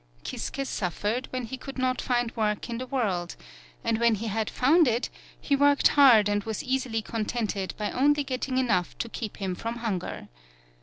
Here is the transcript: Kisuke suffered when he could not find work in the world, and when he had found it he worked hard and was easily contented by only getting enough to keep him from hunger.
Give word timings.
Kisuke 0.23 0.65
suffered 0.65 1.27
when 1.29 1.43
he 1.43 1.57
could 1.57 1.77
not 1.77 2.01
find 2.01 2.35
work 2.35 2.71
in 2.71 2.79
the 2.79 2.87
world, 2.87 3.35
and 3.83 3.99
when 3.99 4.15
he 4.15 4.25
had 4.29 4.49
found 4.49 4.87
it 4.87 5.11
he 5.39 5.55
worked 5.55 5.89
hard 5.89 6.27
and 6.27 6.43
was 6.43 6.63
easily 6.63 7.03
contented 7.03 7.75
by 7.77 7.91
only 7.91 8.23
getting 8.23 8.57
enough 8.57 8.97
to 8.97 9.07
keep 9.07 9.37
him 9.37 9.53
from 9.53 9.75
hunger. 9.75 10.27